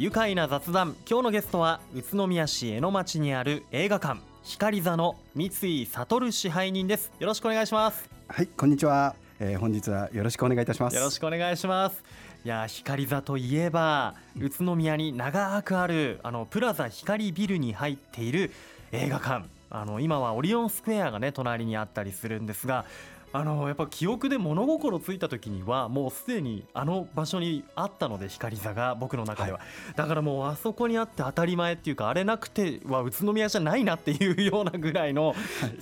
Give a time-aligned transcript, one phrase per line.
[0.00, 7.12] 愉快な雑談今日のゲストは宇都宮市江ノ町にある映画館光座の三井悟支配人です。
[7.18, 8.08] よろしくお願いします。
[8.26, 10.96] はいこんにちは、えー、本日はよろしくお願いいたします。
[10.96, 12.02] よろしくお願いします。
[12.46, 18.52] いや光座といえば宇都宮に長くあるあのプラザ光ビルに入っている
[18.92, 19.44] 映画館。
[19.68, 22.86] あの今はオリオンスクエアがね隣にあったりするんですが
[23.32, 35.34] あのやっぱ記憶で物心ついた時にはもうすでにあの場所にあったので光座が僕の中では、はい、だからもうあそこにあって当たり前っていうかあれなくては宇都宮じゃないなっていうようなぐらいの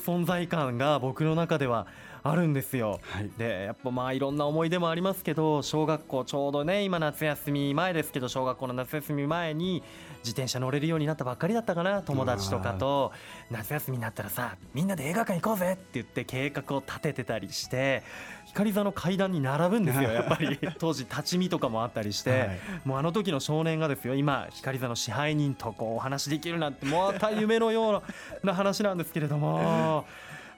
[0.05, 1.87] 存在感が僕の中では
[2.23, 9.83] あるんですよ、はい、でやっぱまあいろんな思い出もありますけど小学校ちょうどね今夏休み前ですけど小学校の夏休み前に
[10.19, 13.12] 自転車乗れるようになったばっかりだったかな友達とかと。
[13.51, 18.03] 夏休みになったらさみんなで映画館行こうぜって言って計画を立ててたりして
[18.47, 20.59] 光座の階段に並ぶんですよやっぱり。
[20.79, 28.03] 当時立ち見とかもあったりして、はい、もうあの時の少年がですよ今光座の支配人とこうお話できるなんてまた夢のよ
[28.42, 30.05] うな話なんですけれども。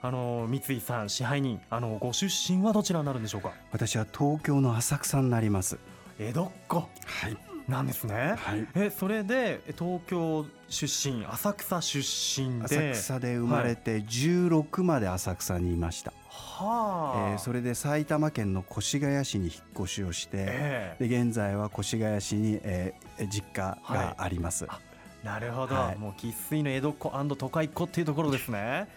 [0.01, 3.51] あの三井さん支配人あのご出身はどちらになるんでしょうか？
[3.71, 5.77] 私は東京の浅草になります。
[6.19, 6.77] 江戸っ子。
[6.77, 6.87] は
[7.29, 7.51] い。
[7.67, 12.65] なんですね、はい、えそれで東京出身浅草出身で。
[12.65, 17.29] 浅草で生まれて16まで浅草にいました、はあ。
[17.33, 24.79] えー、それで埼玉県の越谷市に引っ越しをして、えー、で現在は越谷市に、えー、実家があります、は
[25.23, 28.89] い、なるほど、はい、もう生粋の江戸っ子都会っ子っていうところですね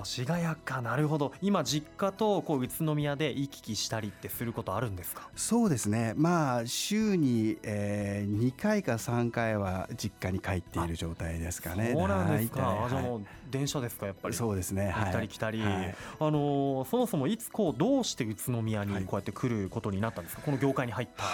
[0.00, 1.32] 越谷かなるほど。
[1.42, 5.28] 今実家とこう宇都宮で行き来したりってすることあるんですか？
[5.36, 6.14] そうですね。
[6.16, 11.92] まあ週に、えー、2回か3回は実家に帰っている状態ですかね。
[11.94, 14.34] そうなんですか、はい、じゃあもう電車ですかやっぱり？
[14.34, 14.94] そうですね。
[14.96, 21.24] 行ったり来たり、はい、あのそもそもいつこうどうして宇都宮にこうやって来ることになったんですか、この業界に入った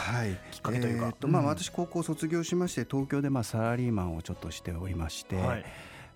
[0.50, 5.65] きっかけというか、はいえーとまあ、私高校卒業しまして東京でまあサラリーマンをちょっとしておりまして、はい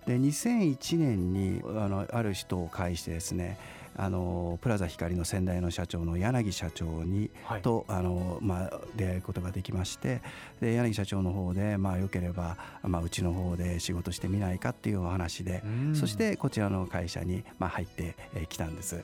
[0.05, 3.57] で2001年にあのある人を介してですね
[3.95, 10.21] あのプラザ光の先代の社長の柳社長に、はい、とあの、まあ、出会うことができまして
[10.61, 15.63] で柳社長の方で、まあ、よければ、まあ、うちの方で仕事してみないかっていうお話で
[15.93, 18.15] そしてこちらの会社に、まあ、入って
[18.49, 19.03] きたんです。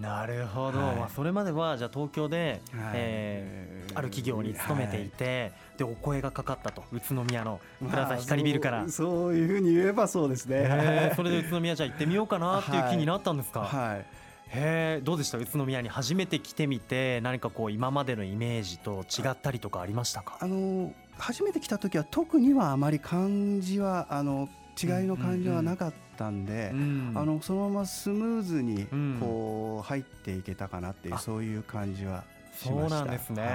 [0.00, 6.82] なるほど、はい、まあ、それまではじゃあ東京で、はい、えー、ある企業に勤めていて、はい、でお声がかかったと。
[6.92, 13.98] 宇都宮のプラザ光ビルから、まあ、そういうふうに言えばそうですね、えー、それで宇都宮じゃあ行ってみようかなっていう気になったんですか、はい。
[13.98, 15.38] へえどうでした？
[15.38, 20.38] 宇都宮に初めて来てみて何かこう今までのイメージと違ったりとかありましたか？
[20.40, 24.48] あの初めて来た時は特にはあまり感じはあの
[24.82, 28.86] 違いの感じはなかったんで、うんうん、あのそのままスムーズに
[29.20, 32.24] こう入っていけたかなっていう、そういう感じは
[32.54, 33.42] そうなんですね。
[33.42, 33.50] はい、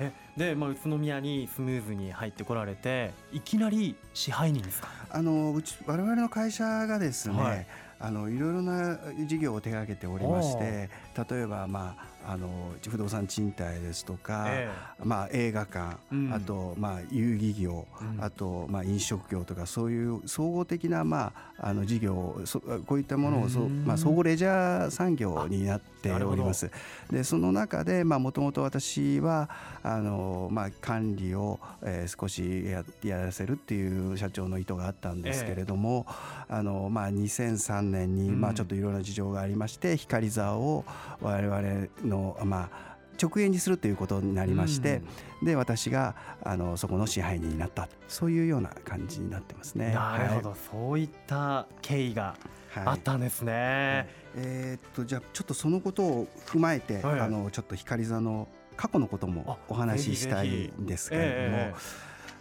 [0.00, 4.88] えで、まあ、宇都宮にスムーズに入ってこられていきなり支配人ですか？
[5.10, 7.66] あのうち我々の会社がですね、はい。
[8.04, 8.98] あのいろいろな
[9.28, 10.90] 事業を手掛けておりまして
[11.30, 11.94] 例えば、ま
[12.26, 12.48] あ、あの
[12.88, 26.70] 不動産賃貸ですとか、えー、まあ、映画館、うん、あと、まあ、遊戯業、うん、あと、まあ、飲食業とかそういう総合的な、まあ、あの事業そこういったものをそ、まあ、総合レジャー産業になっております。
[27.10, 29.50] でその中でもともと私は
[29.82, 36.06] あの、まあ、管理を、えー、少しややらせるっていう社長の意図があったんですけれども、
[36.48, 40.84] えー、あのまあ、2003年に、まあ、ちょっといろいろな事情がありまして光座を
[41.20, 42.91] 我々のの、まあ、
[43.22, 45.02] 直営にするということになりまして、
[45.40, 47.88] うん、で私があのそこの支配人になった。
[48.08, 49.92] そういうような感じになってますね。
[49.92, 52.36] なるほど、はい、そういった経緯が
[52.84, 53.52] あったんですね。
[53.52, 54.06] はい、
[54.36, 61.74] えー、っとじゃあちょっとそのことを踏まえて、はい、あのちょっと光座の過去のこともお話ししたいんですけれども、え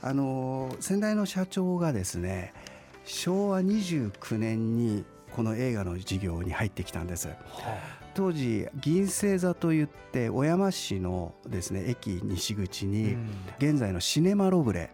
[0.02, 2.54] ー、あの先代の社長がですね
[3.06, 7.28] 昭和29年にこの映画の事業に入ってきたんです。
[7.28, 13.16] はあ当時銀星座といって小山市のですね駅西口に
[13.58, 14.92] 現在のシネマロブレ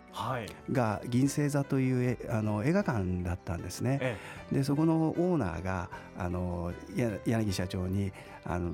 [0.72, 4.18] が銀星座というあの映画館だったんですね。
[4.52, 6.74] でそこのオーナーがあの
[7.26, 8.12] 柳社長に
[8.46, 8.72] あの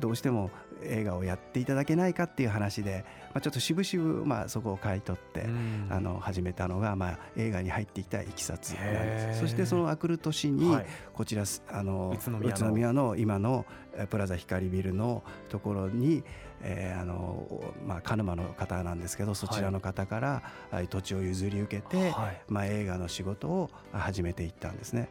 [0.00, 0.50] どうしても
[0.84, 5.46] 映画をやっていただけないかっていう話で、まあ、ちょっと渋々、まあ、そこを買い取って、
[5.90, 9.40] あの始めたのが、まあ、映画に入ってきたいきさつなんです。
[9.40, 10.76] そしてそのあくる年に、
[11.14, 13.16] こちらあの宇都宮の。
[13.16, 13.66] 今の
[14.10, 16.24] プラザ光ビルのところに、
[16.62, 17.46] えーあの
[17.86, 20.42] まあ、鹿沼の方なんですけどそちらの方から
[20.88, 25.08] 土地を譲り受けて、はい、まあ、映画の仕事を始めていったんですね。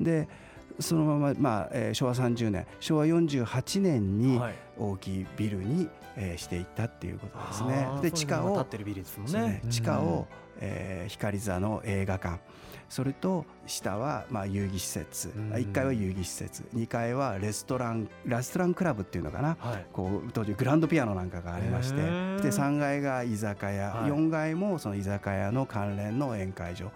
[0.00, 0.28] で
[0.78, 4.40] そのまま、まあえー、昭和30年昭和48年に
[4.78, 7.88] 大きいビルに、えー、していったっていうことですね。
[8.02, 8.66] で地下を、
[9.32, 10.26] ね、地下を、
[10.60, 12.40] えー、光座の映画館。
[12.90, 16.64] それと下はまあ遊戯施設、1階は遊戯施設。
[16.74, 22.00] 2階はレストランレストランクラブっていうのかな、はい、こう当時グランドピアノなんかがありまして。
[22.00, 26.90] で3階が居酒屋、はい、4階もその居酒屋の関連の宴会場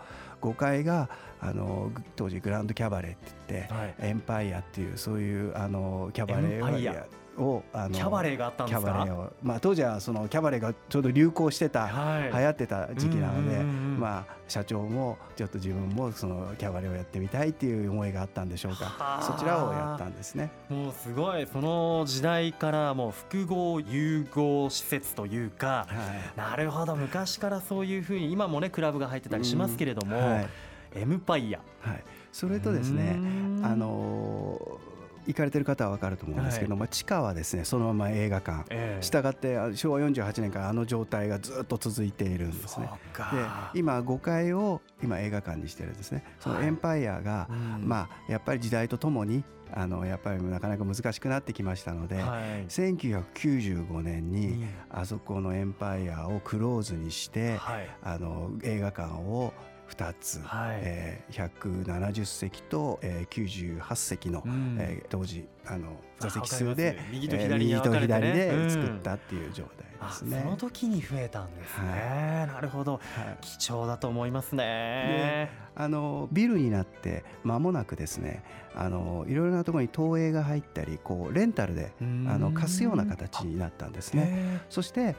[0.44, 1.08] 5階が
[1.40, 9.30] あの当時グランドキャバレーって言って、はい、エンパイアっていうそういうあのキャバレーををあのキャバレーがあったんですか？
[9.42, 19.20] まあ、当時はそのキャバレーがちょうど流行してた、はい、流行ってた時期なので、まあ、社長もちょっと自分もそのキャバレーをやってみたいっていう思いがあったんでしょうか。
[19.22, 20.50] そちらをやったんですね。
[20.68, 25.94] もうすごいその時代からもう複合融合施設というか、は
[26.34, 26.94] い、なるほど。
[26.96, 30.48] 昔からそういうふうに今もねクラブが入ってたりしますけれども、はい、
[30.94, 33.18] エムパイア、はい、それとですね
[33.62, 34.93] あのー
[35.26, 42.90] 行かれてる方は分かると思うんですけども、はい、地下はですねそのまま映画館、えー、したって昭和48年からあの状態がずっと続いているんですね。
[43.14, 46.24] で今5階を今映画館にしてるんですね。
[46.40, 59.52] そのエンパイアが、はい、まあやっぱり時代とともにあのやっぱりなかなか難しくなってきましたので、はい、1995年にあそこのエンパイアをクローズにして、はい、あの映画館を
[59.88, 73.00] 2つ、はい、えー、170席と、えー、98席の、うん、えー、当時あの座席数で右と左,、えー、左で作ったっていう状態ですね、うん、その時に増えたんですね、はい、なるほど、はい、
[73.40, 75.50] 貴重だと思いますね。
[75.76, 78.44] あのビルになって間もなくですね
[78.76, 84.60] あのいろいろなところに投影が入ったりこうレンタルであの貸すような形になったんですね。
[84.68, 85.16] そして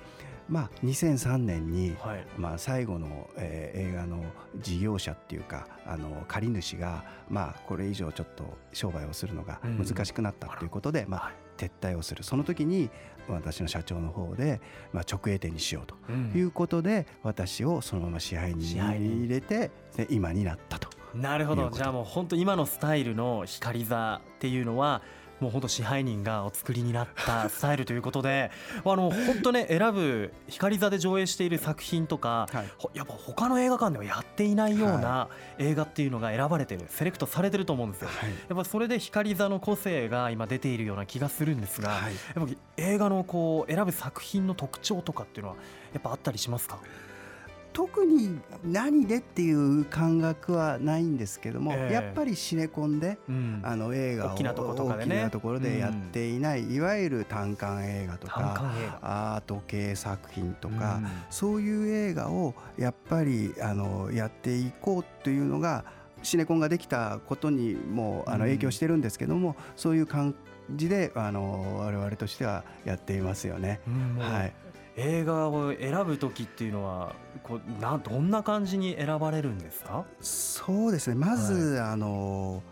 [0.47, 4.23] まあ、2003年に、はい、まあ、最後の、えー、映画の
[4.57, 12.23] 事業者っていうかあの借り主が、まあ、これ以上ちょっと商売をするのが難しくなったということで、うん、まあ、撤退をする。
[12.23, 12.89] その時に
[13.27, 14.61] 私の社長の方で、
[14.93, 15.95] まあ、直営店にしようと
[16.37, 20.89] いうことで、うん、私をそのまま支配人に入れてで今になったと。
[21.15, 21.69] なるほど。
[21.71, 25.01] じゃあもう本当今のスタイルの光座っていうのは
[25.39, 28.51] もう本当支配人がお作りになったスタイルということで
[28.85, 35.27] あの本当ね選ぶ光座で上映している作品とか、はい、やっぱ他の映画館ではやっていないような
[35.57, 45.55] 映画っていうのが選ばれてるセレクトされてると思うんですよ、はい、やっぱそれで光座の個性が今出ているような気がするんですが、はい、やっぱ映画のこう選ぶ作品の特徴とかっていうのは
[45.93, 46.79] やっぱあったりしますか？
[47.75, 54.63] 特に何でっていう感覚はないんですけども、えー、やっぱりシネコンで、うん、あの映画を大きなと
[55.41, 65.83] ころでやっていない、うん、いわゆる単館映画とかアート系作品とか、うん、そういう映画をやっぱりあのやっていこうというのが
[66.23, 70.33] シネコンができたことにもあの影響してるんですけども、そういう感
[70.71, 73.81] じであの我々としてはやっていますよね。
[74.17, 74.64] はい
[74.97, 80.05] 映画を選ぶ時っていうのはこうなどんな感じに選ばれるんですか？
[80.21, 81.15] そうですね。
[81.15, 82.63] まず、はい、あの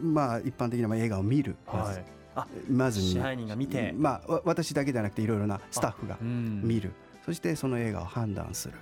[0.00, 6.92] まあ一般的な映画を見る、はい、あまず支配人が見て、まあ、私だけじゃなくていろいろなスタッフが見る、
[7.24, 8.74] そしてその映画を判断する、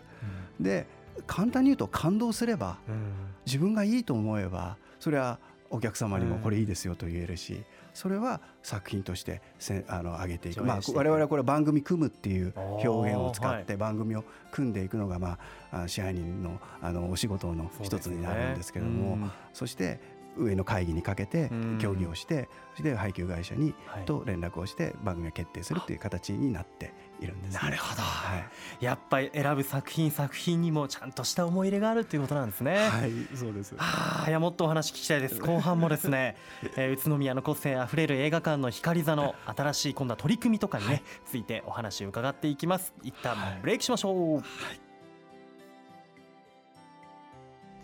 [0.58, 0.86] うん、で
[1.26, 3.12] 簡単に言うと感動すれば、うん、
[3.44, 5.38] 自分がいいと思えばそれは
[5.70, 7.64] お客様にもこれいいですよと言えるし、
[7.94, 15.38] それは作品としてせあの上げていく、まあ、我々はこれ番組組むっていう表現を使って番組を組んでいくのが、ま
[15.72, 19.30] あ、支配人のあのお仕事の一つになるんですけれども。
[19.52, 20.00] そして
[20.36, 23.74] 上の会議にかけて協議をしてそして配給会社に
[24.06, 28.38] と連絡をして番組を決定するという形になっているんです、ね、なるほど、は
[28.80, 32.88] い、やっぱり選ぶ作品作品にもちゃんとした思い入れがあるということなんですね。
[32.88, 33.74] はいそうです。
[33.78, 35.38] あいやもっとお話聞きたいです。
[35.40, 36.36] 後半もですね、
[36.76, 42.92] えー、宇都宮の個性あふれる映画館の光座の 新しい今度は取り組みとかにね、はい、ついてお話を伺っていきます。
[43.02, 44.83] 一旦ブレイクしましょう、はい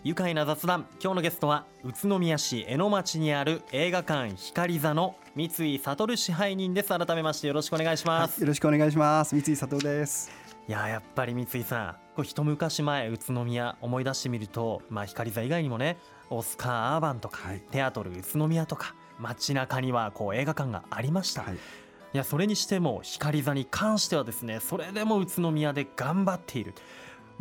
[0.03, 0.87] 愉快な雑談。
[0.99, 6.89] 今日のゲストは宇都宮市江ノ町にある映画館光座の三井悟支配人です。
[6.89, 9.39] 改めましてよろしくお願いします、はい、よろしくお願いします。
[9.39, 10.31] 三井悟です。
[10.67, 15.97] いややっぱり三井さんこれ一昔前宇都宮思い出してみるとまあ光座以外にもね
[16.31, 21.57] オスカーアーバンとか、はい、テアトル宇都宮とか街中にはこう映画館がありました、はい、い
[22.13, 26.73] やそれにしても光座に関してはですねそれでも宇都宮で頑張っている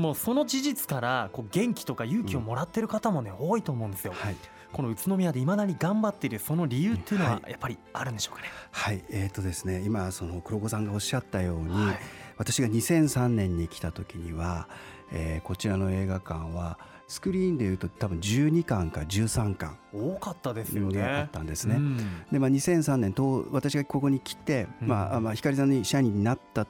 [0.00, 4.12] もうその事実からこう元気とか勇気をもらってる方もね、多いと思うんですよ。
[4.14, 4.37] はい
[4.73, 8.49] この宇都宮でいまだに頑張っているその理由っていうのはやっぱりあるんでしょうかね？
[8.71, 11.97] はい、はい、えっ、ー、とですね今その黒子さんがおっしゃったように、はい、
[12.37, 14.69] 私が2003年に来た時には、
[15.12, 16.78] えー、こちらの映画館は
[17.09, 21.02] スクリーンでいうと多分12巻か13巻多かったですよね。
[21.02, 21.75] あったんですね。
[21.75, 21.97] うん、
[22.30, 26.64] でまあ2003年と私がここに来て、うん、まあまあ光さんに社員になった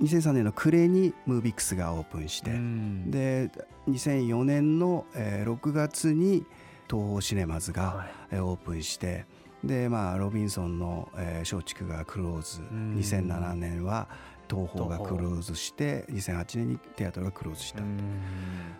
[0.00, 3.50] 2003年の暮れにムービックスがオープンして、うん、で
[3.88, 6.44] 2004年の、えー、6月に
[6.88, 9.26] 東宝シネマズが、はい、オープンして
[9.64, 14.08] でまあロビンソンの、えー、松竹がクローズ、うん、2007年は
[14.48, 17.80] 東宝がクローズして2008年にテアトルがクローズした、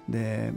[0.09, 0.53] で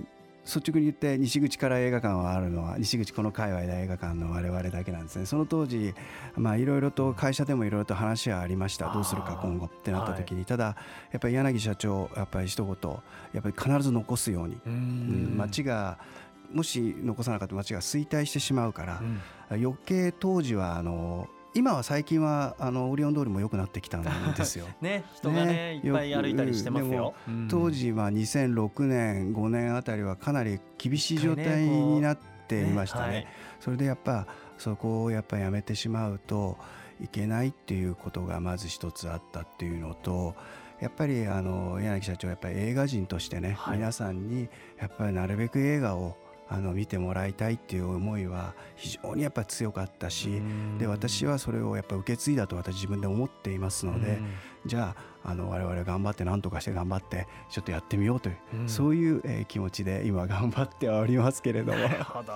[0.49, 5.93] 率直に言って西口から映画館はあるのは西口この界隈で映画館の我々だけなんですねその当時
[6.35, 8.91] まあいろいろと会社でもいろいろと話はありました。
[8.93, 10.75] どうするか今後ってなった時に、ただ
[11.11, 12.91] やっぱり柳社長やっぱり一言
[13.33, 15.97] やっぱり必ず残すように、うん、街が
[16.51, 19.01] もし残さなかった街が衰退してしまうから、
[19.51, 24.03] 余計当時はあの今は最近はあのオリオン通りも良くなってきたん
[24.33, 24.67] ですよ。
[24.81, 27.13] ね人がね、ね、いっぱい歩いたりしてますよ。
[27.27, 33.07] うん、当時は2006年5年あたりはかなり厳しい状態になっていましたね。
[33.07, 33.27] ねはい、
[33.59, 34.27] それでやっぱ
[34.57, 36.57] そこをやっぱやめてしまうと
[37.01, 40.35] いけないっていうことがまず一つあったっていうのと。
[40.79, 44.47] やっぱりあの柳社長やっぱり映画人としてね、はい、皆さんに
[44.79, 46.15] やっぱりなるべく映画を
[46.51, 50.41] あの見てもらいたいっていう思いは非常にやっぱ強かったし
[50.79, 54.19] で私はそれをやっぱ受け継いだと私自分で思っていますので
[54.65, 58.37] じゃああの我々頑張って何とかして頑張ってちょっとやってみようという
[58.67, 61.77] そういうえ気持ちで今頑張ってはおりますけれども。
[61.77, 62.33] なるほど。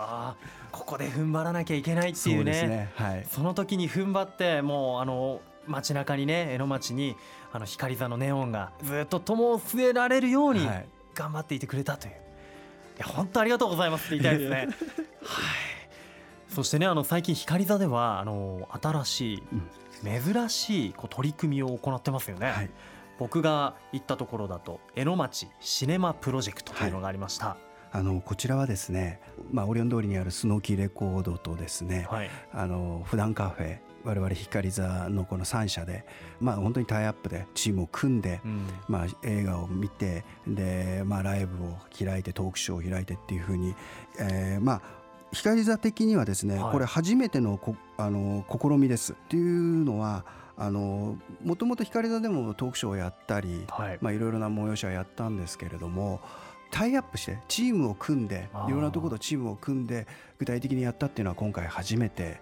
[0.71, 7.15] ここで踏ん張らなきゃいけないっていうね、ね、はい、その時に踏ん張ってもうあの街中にね江ノ町に
[7.51, 10.67] あの光座のネオンがずっと灯を据えられるように
[11.13, 12.13] 頑張っていてくれたという。
[12.13, 12.22] い
[13.07, 14.57] や本当ありがとうございますって言いたいですね。
[15.23, 15.53] はい。
[16.47, 19.43] そしてねあの最近光座ではあの新しい、
[20.03, 22.51] 珍しいこう取り組みを行ってますよね。
[22.51, 22.69] はい、
[23.17, 27.47] 僕が行ったところだと江ノ町シネマプロジェクトというのがありました。
[27.47, 29.19] はいあのこちらはですね、
[29.51, 36.05] まあ、オリオン通りにあるスノーキーレコードとですね、はい、あの普段カフェ我々光座のこの3社で、
[36.39, 43.75] まあ、本当にタイアップでチームを組んで、うん、まあ、映画を見てで、まあ、ライブを開いてトークショーを開いてっていうふうに、
[44.19, 44.81] えー、まあ
[45.31, 49.13] 光座的にはですね、はい、これ初めてのこあの試みです。
[49.13, 53.97] っていうのはあのもともと光座でもトークショーをやったり、はい。
[53.99, 56.21] まあ、いろいろな催しはやったんですけれども
[56.73, 60.07] タイアップしてチームを組んでいろんなところとチームを組んで
[60.39, 62.41] 具体的にやったっていうのは今回初めて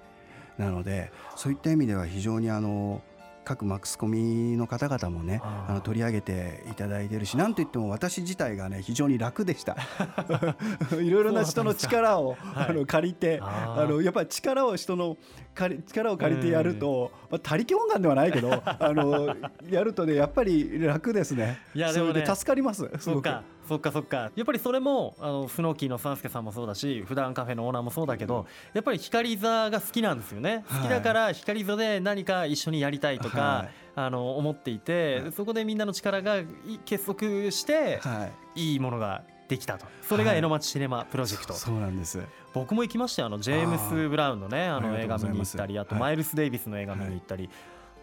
[0.57, 3.01] なのでそういった意味では非常にあの
[3.43, 9.77] 各マスコミの方々もねあの取り上げていただいてるしなんといっても私自体がね非常に楽でした。
[11.01, 15.17] いろいろな人の力をあの借りてあのやっぱり力を人の
[15.53, 19.35] 力を借りてやると、まあ、他力本願ではないけど あの
[19.69, 21.59] やるとねやっぱり楽ですね。
[21.75, 22.25] いやでもね。
[22.25, 22.89] 助かります。
[22.99, 23.43] そうか。
[23.67, 24.31] そっかそっか。
[24.35, 30.65] やっぱりそれもあのスノーキーの三助さんもそうだし普段カフェのオーナーもそうだけどやっぱり光座が好きなんですよね。
[30.67, 36.41] 好きだから光座で何か一緒にやりたいとか、はい、あの思っていて、はい、そこでみんなの力が
[36.85, 39.85] 結束して、はい、いいものができたと。
[40.01, 42.19] それが江ノ町シネマプロジェクト、そうなんです
[42.53, 47.49] 僕も行きましたあのジェームス・ブラウンのねあの映画見に行ったりあとマイルス・デイビスの映画見に行ったり、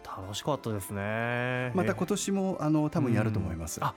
[0.03, 3.93] 楽しかったですねまた今年もあの多分やると思います、あ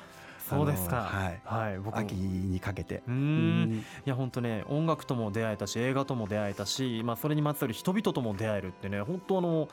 [0.53, 0.97] そうですか。
[0.97, 1.41] はい。
[1.45, 3.03] はい、僕秋にかけて。
[3.09, 3.85] うん。
[4.05, 9.69] いや本当ね音楽とも出会えたし映画とも出会えたし、まあそれにまつわる人々とも出会えるってね本当あの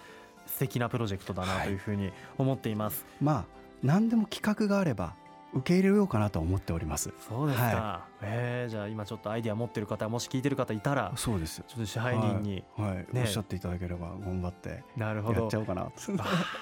[0.46, 3.04] 素敵なプロジェクトだなというふうに思っています。
[3.04, 3.46] はい、まあ
[3.84, 5.16] 何でも企画があれば
[5.54, 7.12] 受け入れようかなと思っております。
[7.28, 11.64] そうですか、はい、えー、じゃあ今ちょっとアイディア持ってる方もし聞いてる方いたらそうです。
[11.68, 12.98] ちょっと支配人に、はい、はい。
[13.12, 15.42] ね、おっしゃっていただければ頑張ってなるほど。
[15.42, 15.92] やっちゃおうかな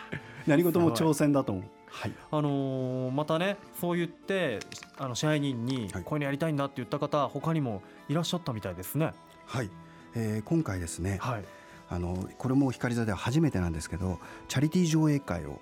[0.47, 1.63] 何事も挑戦だと思う。
[1.89, 4.59] はい、あのー、またねそう言って
[4.97, 6.17] あの支配人にこうい。
[6.17, 9.13] うのやりたいんだって言った方、はい、他にもいらっしゃったみたいですね。
[9.45, 9.69] はい、
[10.15, 11.45] えー、今回ですね、はい、
[11.89, 15.61] あのこれも光座では初めてなんですけどチャリティー上映会を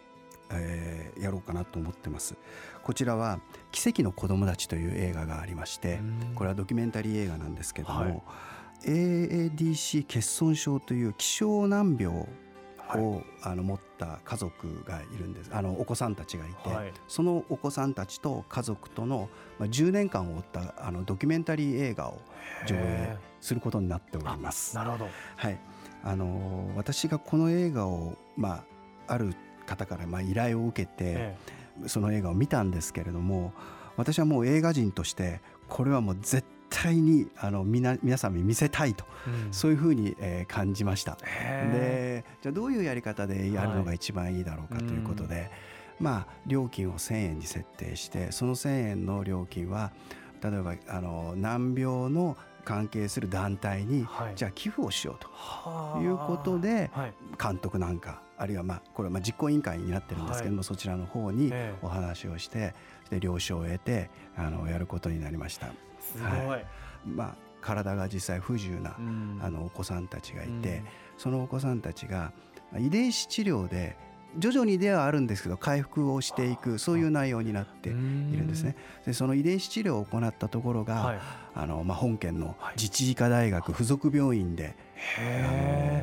[0.52, 2.36] えー、やろうかなと思ってます。
[2.84, 3.40] こちらは
[3.72, 6.00] 「奇跡の子供たち」という映画がありまして
[6.36, 8.22] これはドキュメンタリー映画なんですけども、はい、
[8.86, 12.28] AADC 欠損症という希少難病を、
[12.78, 15.50] はい、あの持った家族がいるんです。
[15.52, 22.22] あのお子さんたちがいて、はい、そのお子さんたちと家族との、まあ、10年間を追ったあのドキュメンタリー映画を
[22.68, 24.76] 上映することになっております。
[24.76, 25.60] なるほど、はい。
[26.04, 28.64] あの私がこの映画を、ま
[29.08, 31.36] あ、ある方からまあ依頼を受けて、
[31.88, 33.54] その映画を見たんですけれども
[33.98, 41.18] 私はもう映画人としてこれはもう絶対にあの皆皆さんに見せたいと、うん、そういうふうに、えー、感じました。
[41.72, 45.52] でじゃあどういうやり方でやるのが一番いいだろうかということで、はい
[46.00, 49.92] まあ、料金を1,000円に設定してその1,000円の料金は
[50.44, 56.92] 例えばあの難病の関係する団体に、はい、じゃあ寄付をしようということで、
[57.42, 62.74] 監督なんかあるいはまあこれはまあ実行委員会になってるんですけども、はい、そちらの方にお話をして、
[63.10, 65.68] で了承を得てあのやることになりました。
[66.00, 66.66] すごい、
[67.06, 68.96] まあ、体が実際不自由な、
[69.42, 70.84] あのお子さんたちがいて、
[71.18, 72.34] そのお子さんたちが
[72.78, 73.96] 遺伝子治療で
[74.38, 78.76] 徐々にではあるんですけど回復をしていくそういう内容になっているんですね。
[79.06, 81.20] でその遺伝子治療を行ったところが、はい、
[81.56, 84.76] あのまあ、本県の自治医科大学附属病院で、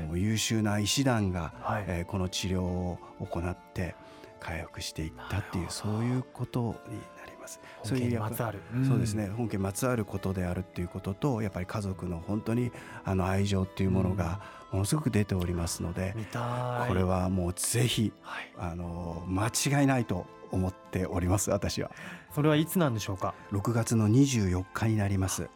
[0.06, 3.94] あの優秀な医師団が、はい、えー、この治療を行って
[4.40, 7.21] 回復していったっていうそういうことになります。
[7.82, 9.28] そういうまつわる、そうですね。
[9.28, 12.72] 本家まつわることであるっていうこととやっぱり家族の本当に
[13.04, 14.62] あの愛情っていうものが、うん。
[14.72, 16.16] ものすごく出ておりますので
[16.88, 21.90] これはもうぜひ、はい、あの間違いないと思っております私は。
[22.34, 25.48] それはいつなんでしょうか？6月の24日になります。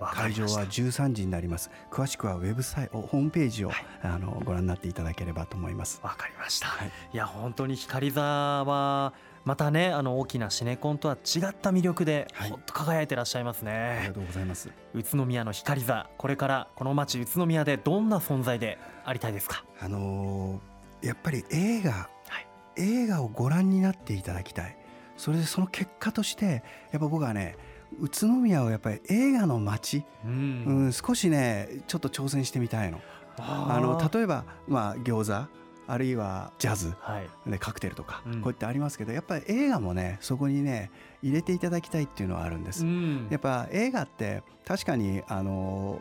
[0.00, 1.70] 会場は13時になります。
[1.90, 6.00] 詳しくはウェブサイトホームページを、はい、あのご覧になっていただければと思います。
[6.02, 13.72] わかりました、はい、いや本当に光座はまたねあの大きなシネコンとは違った魅力で、はい、ほんと輝いてらっしゃいますね。
[13.72, 14.70] ありがとうございます。
[14.94, 19.64] 宇都宮の光座これからこの町宇都宮でどんな存在でありたいですか？
[19.80, 22.08] あのー、やっぱり映画、は
[22.40, 22.46] い、
[22.76, 24.76] 映画をご覧になっていただきたい。
[25.16, 27.56] それでその結果としてやっぱ僕はね
[28.00, 33.00] 宇都宮をやっぱり映画の街、うん、うん、少しねちょっと挑戦してみたいの。
[33.36, 35.48] あの例えば、まあ、餃子
[35.86, 40.90] あるいはジャズ、はい、でカクテルとか、こうやってありますけどやっぱり映画もねそこにね
[41.22, 42.84] 入れていただきたいっていうのはあるんです。
[42.84, 46.00] うん、やっぱ映画って確かにあの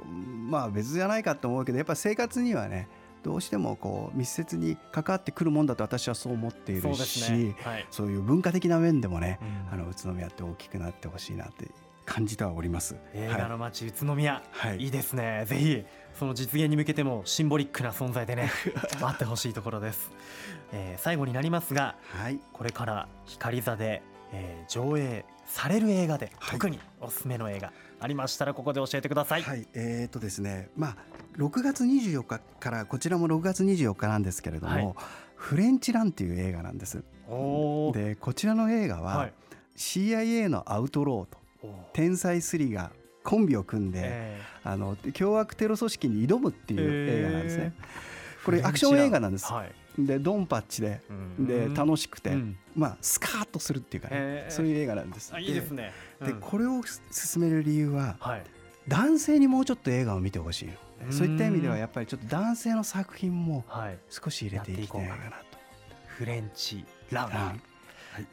[0.50, 2.88] まあ別じゃないかと思うけどやっぱ生活にはね
[3.24, 7.56] どうしてもこう密接に関わってくるもんだと私はそう思っているしそう、ね。
[7.62, 11.70] はい、そういう文化的な面でもね、うん、あの宇都宮って大きくなってほしいなって
[12.05, 12.95] 感じてはおります。
[13.13, 15.45] 映画の街、はい、宇都宮、はい、いいですね。
[15.48, 15.86] ぜひ
[16.17, 18.51] その実現に向けてもシンボリックな存在でね
[19.01, 20.12] 待ってほしいところです、
[20.72, 29.43] えー、最後になりますが、はい、これから光座で、えー、上映される映画で、特におすすめの映画ありましたらここで教えてください。
[29.43, 30.98] はい、えー、とですね、まあ
[31.37, 34.94] 6月24日からこちらも6月24日なんですけれども、はい、
[35.35, 37.03] フレンチランっていう映画なんです。
[37.94, 39.33] でこちらの映画は、はい、
[39.75, 41.43] CIA のアウトローと
[41.94, 42.92] 天才スリが
[43.24, 47.74] コンビを組んで、えー、あの凶悪テロ組織に挑むっていう映画なんですね。
[48.44, 49.52] これアクション映画なんです。
[49.52, 54.48] はい、でドンパッチで、うん、で楽しくて、うん、まあスカーッとするっていうかね、え。
[54.50, 55.34] ー、そういう映画なんです。
[55.40, 55.94] いいですね。
[56.20, 58.44] うん、でこれを進める理由は、はい、
[58.88, 60.70] 男性にもうちょっと映画を見てほしい
[61.10, 63.66] そういった意味ではやっぱりちょっと男性の作品も
[64.10, 65.16] 少し入れていきたいかな
[65.52, 65.58] と。
[66.08, 67.62] フレンチラン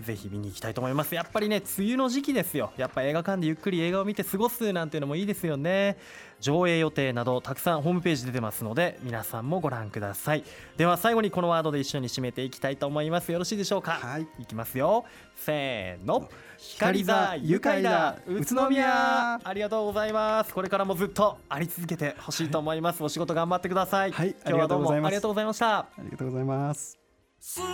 [0.00, 1.14] ぜひ見に行きたいと思います。
[1.14, 2.72] やっぱりね梅雨の時期ですよ。
[2.76, 5.98] やっぱ映画館でゆっくり映画を見て過ごすなんていうのもいいですよね。
[6.40, 10.44] 上映予定などたくさんホームページ出てますので皆さんもご覧ください。
[10.76, 13.30] では最後にこのワードで一緒に締めていきたいと思います。
[13.30, 13.92] よろしいでしょうか？
[13.92, 14.26] はい。
[14.38, 15.04] いきますよ。
[15.34, 16.28] せーの。
[16.58, 19.40] 光座愉快だ宇都宮。
[19.42, 20.52] ありがとうございます。
[20.52, 24.12] これからもずっとあり続けてほしいと思います、はい、お仕事頑張ってください。
[24.12, 24.36] はい。
[24.46, 25.78] 今日はどうもありがとうございました。
[25.78, 26.99] ありがとうございます
[27.42, 27.64] 住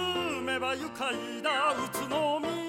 [0.42, 2.65] めば愉快な宇都宮。